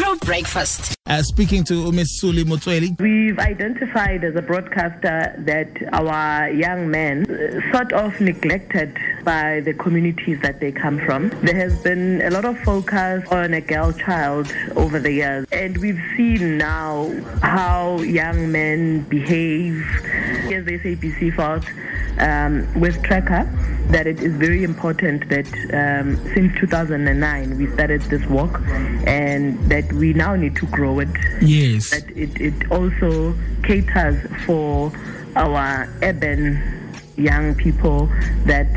[0.00, 0.96] True Breakfast.
[1.06, 2.20] Uh, speaking to Ms.
[2.20, 2.98] Suli Motsweni.
[3.00, 9.74] We've identified as a broadcaster that our young men uh, sort of neglected by the
[9.74, 11.28] communities that they come from.
[11.42, 15.76] There has been a lot of focus on a girl child over the years, and
[15.78, 17.12] we've seen now
[17.42, 19.84] how young men behave.
[20.52, 21.64] As the SABC felt
[22.18, 23.44] um, with Tracker
[23.90, 28.60] that it is very important that um, since 2009 we started this work
[29.06, 31.08] and that we now need to grow it.
[31.42, 31.90] Yes.
[31.90, 34.92] That it, it also caters for
[35.36, 36.62] our urban
[37.16, 38.06] young people
[38.44, 38.68] that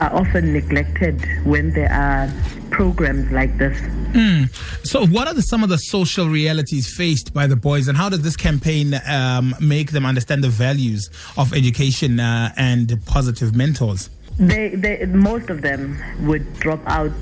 [0.00, 2.28] are often neglected when there are
[2.70, 3.78] programs like this.
[4.12, 4.52] Mm.
[4.84, 8.08] So, what are the, some of the social realities faced by the boys, and how
[8.08, 14.10] does this campaign um, make them understand the values of education uh, and positive mentors?
[14.38, 17.12] They, they, most of them would drop out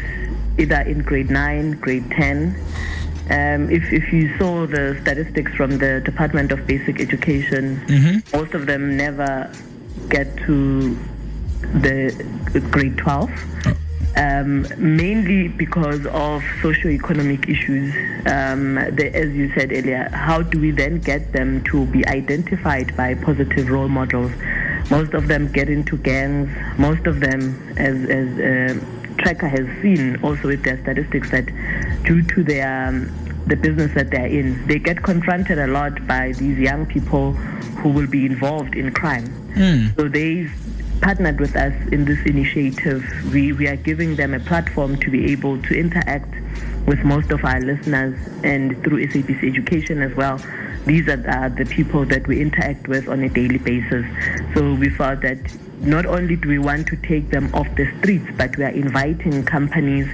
[0.58, 2.56] either in grade 9, grade 10.
[3.30, 8.36] Um, if, if you saw the statistics from the Department of Basic Education, mm-hmm.
[8.36, 9.52] most of them never
[10.08, 10.96] get to
[11.62, 13.30] the grade 12.
[13.66, 13.76] Oh.
[14.16, 17.94] Um, mainly because of socio-economic issues.
[18.26, 22.96] Um, the, as you said earlier, how do we then get them to be identified
[22.96, 24.32] by positive role models?
[24.90, 26.48] Most of them get into gangs.
[26.78, 31.46] Most of them, as, as uh, Tracker has seen also with their statistics, that
[32.04, 33.12] due to their um,
[33.46, 37.32] the business that they're in, they get confronted a lot by these young people
[37.82, 39.26] who will be involved in crime.
[39.54, 39.96] Mm.
[39.96, 40.48] So they
[41.00, 43.04] partnered with us in this initiative.
[43.32, 46.32] We, we are giving them a platform to be able to interact
[46.86, 50.38] with most of our listeners and through SABC Education as well.
[50.86, 54.06] These are uh, the people that we interact with on a daily basis.
[54.54, 55.38] So we felt that
[55.80, 59.44] not only do we want to take them off the streets, but we are inviting
[59.44, 60.08] companies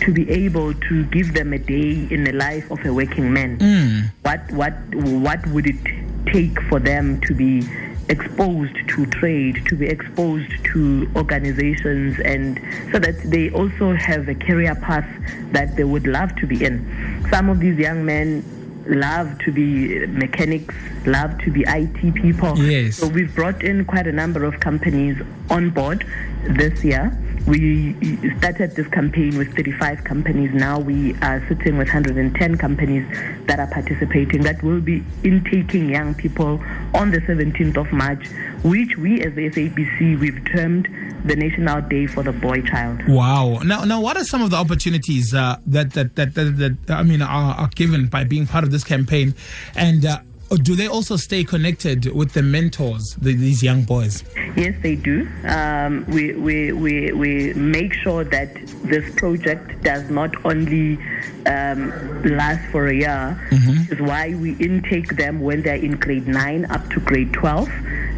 [0.00, 3.58] to be able to give them a day in the life of a working man.
[3.58, 4.10] Mm.
[4.22, 5.82] What what what would it
[6.26, 7.62] take for them to be
[8.08, 12.60] exposed to trade, to be exposed to organizations, and
[12.92, 15.08] so that they also have a career path
[15.52, 17.26] that they would love to be in.
[17.30, 18.44] Some of these young men
[18.88, 20.74] love to be mechanics,
[21.06, 22.58] love to be IT people.
[22.58, 22.96] Yes.
[22.96, 25.20] So we've brought in quite a number of companies
[25.50, 26.06] on board
[26.44, 27.16] this year
[27.46, 27.94] we
[28.38, 30.52] started this campaign with 35 companies.
[30.52, 33.06] Now we are sitting with 110 companies
[33.46, 36.60] that are participating that will be intaking young people
[36.92, 38.26] on the 17th of March,
[38.64, 40.88] which we as the SABC we've termed
[41.24, 43.08] the National Day for the Boy Child.
[43.08, 43.58] Wow!
[43.64, 47.02] Now, now, what are some of the opportunities uh, that, that, that, that, that I
[47.02, 49.34] mean are, are, given by being part of this campaign,
[49.74, 50.18] and uh,
[50.62, 54.22] do they also stay connected with the mentors, the, these young boys?
[54.56, 55.28] Yes, they do.
[55.44, 58.54] Um, we, we, we, we make sure that
[58.84, 60.98] this project does not only
[61.46, 61.90] um,
[62.22, 63.80] last for a year, mm-hmm.
[63.80, 67.68] which is why we intake them when they're in grade 9 up to grade 12.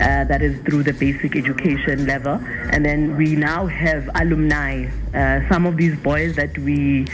[0.01, 2.41] Uh, that is through the basic education level.
[2.71, 4.89] And then we now have alumni.
[5.13, 7.07] Uh, some of these boys that we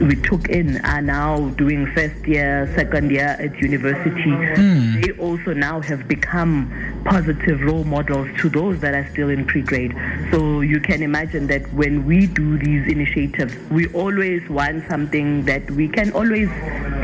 [0.00, 4.30] we took in are now doing first year, second year at university.
[4.30, 5.02] Mm.
[5.02, 9.94] They also now have become positive role models to those that are still in pre-grade.
[10.32, 15.70] So you can imagine that when we do these initiatives, we always want something that
[15.70, 16.48] we can always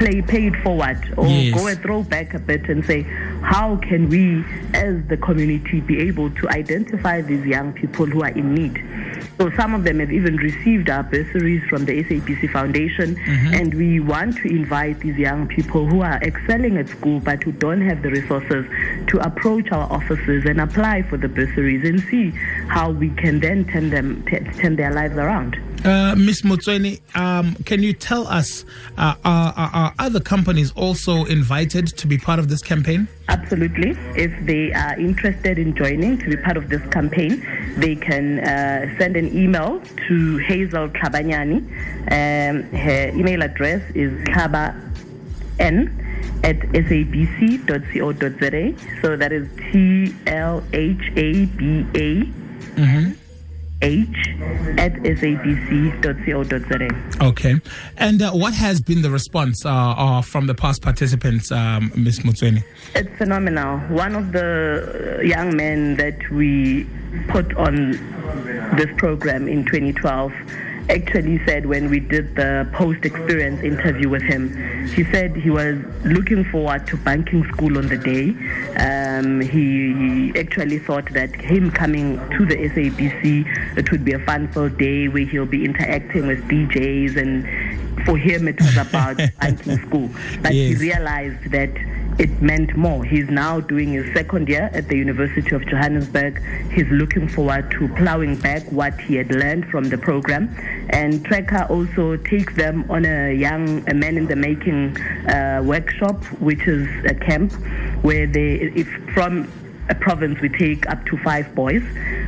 [0.01, 1.55] play paid forward or yes.
[1.55, 3.07] go and throw back a bit and say,
[3.43, 8.31] how can we as the community be able to identify these young people who are
[8.31, 8.83] in need?
[9.39, 13.55] So some of them have even received our bursaries from the SABC Foundation, mm-hmm.
[13.55, 17.53] and we want to invite these young people who are excelling at school but who
[17.53, 18.67] don't have the resources
[19.09, 22.31] to approach our offices and apply for the bursaries and see
[22.69, 25.59] how we can then turn them t- turn their lives around.
[25.85, 26.43] Uh, Ms.
[26.43, 28.67] Motsweni, um, can you tell us,
[28.99, 33.09] uh, are, are, other companies also invited to be part of this campaign?
[33.29, 33.97] Absolutely.
[34.15, 37.43] If they are interested in joining to be part of this campaign,
[37.79, 41.63] they can uh, send an email to Hazel Kabanyani.
[42.13, 44.75] Um, her email address is kaba
[45.59, 45.89] n
[46.45, 48.21] at sabc.co.za.
[49.01, 52.25] So that is T L H A B A.
[52.77, 53.20] Mm-hmm
[53.83, 54.09] h
[54.79, 56.89] at sabc.co.za.
[57.27, 57.61] Okay.
[57.97, 62.21] And uh, what has been the response uh, uh, from the past participants, um, Ms.
[62.21, 62.63] Motsweni?
[62.95, 63.79] It's phenomenal.
[63.89, 66.87] One of the young men that we
[67.29, 67.93] put on
[68.77, 70.33] this program in 2012
[70.91, 75.79] actually said when we did the post experience interview with him, he said he was
[76.05, 78.31] looking forward to banking school on the day.
[78.77, 84.19] Um, he, he, actually thought that him coming to the SABC, it would be a
[84.21, 89.17] fun filled day where he'll be interacting with DJs and for him it was about
[89.41, 90.11] banking school.
[90.43, 90.79] But yes.
[90.79, 91.71] he realized that
[92.21, 93.03] it meant more.
[93.03, 96.39] He's now doing his second year at the University of Johannesburg.
[96.71, 100.55] He's looking forward to plowing back what he had learned from the program.
[100.91, 106.23] And Tracker also takes them on a young a man in the making uh, workshop,
[106.43, 107.55] which is a camp
[108.03, 109.51] where they, if from
[109.89, 111.83] a province, we take up to five boys,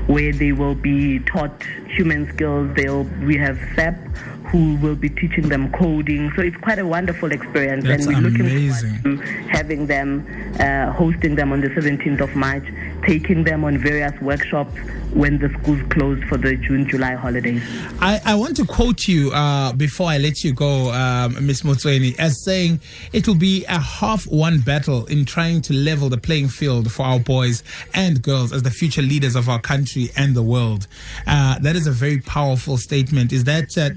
[0.06, 2.74] where they will be taught human skills.
[2.76, 3.96] They'll we have SAP
[4.52, 6.30] who will be teaching them coding.
[6.36, 8.90] So it's quite a wonderful experience, That's and we're amazing.
[9.02, 10.26] looking forward to having them,
[10.60, 12.64] uh, hosting them on the 17th of March,
[13.02, 14.74] taking them on various workshops
[15.14, 17.62] when the schools close for the June July holidays.
[18.00, 21.62] I, I want to quote you uh, before I let you go, um, Ms.
[22.18, 22.80] As saying
[23.14, 27.04] it will be a half one battle in trying to level the playing field for
[27.04, 27.64] our boys
[27.94, 30.86] and girls as the future leaders of our country and the world.
[31.26, 33.32] Uh, that is a very powerful statement.
[33.32, 33.90] Is that uh,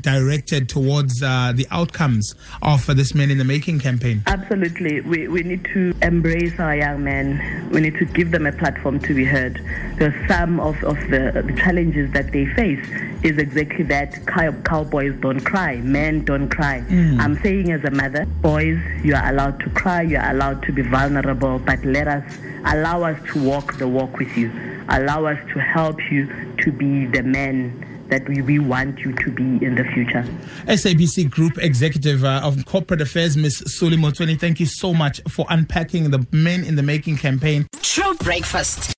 [0.46, 4.22] directed towards uh, the outcomes of this Men in the Making campaign?
[4.28, 5.02] Absolutely.
[5.02, 7.70] We, we need to embrace our young men.
[7.72, 9.54] We need to give them a platform to be heard.
[9.92, 12.86] Because some of, of the, the challenges that they face
[13.24, 16.84] is exactly that cow, cowboys don't cry, men don't cry.
[16.88, 17.20] Mm.
[17.20, 20.72] I'm saying as a mother, boys, you are allowed to cry, you are allowed to
[20.72, 22.24] be vulnerable, but let us
[22.66, 24.52] allow us to walk the walk with you.
[24.90, 26.28] Allow us to help you
[26.58, 30.24] to be the men that we, we want you to be in the future.
[30.68, 33.64] SABC Group Executive uh, of Corporate Affairs, Ms.
[33.78, 37.68] Suli Motsweni, thank you so much for unpacking the Men in the Making campaign.
[37.82, 38.94] True Breakfast.